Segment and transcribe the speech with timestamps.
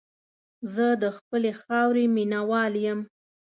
[0.73, 2.99] زه د خپلې خاورې مینه وال یم.